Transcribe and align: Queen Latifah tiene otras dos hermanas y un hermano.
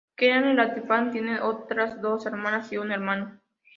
Queen 0.15 0.55
Latifah 0.55 1.11
tiene 1.11 1.39
otras 1.41 2.01
dos 2.01 2.25
hermanas 2.25 2.71
y 2.73 2.77
un 2.77 2.91
hermano. 2.91 3.39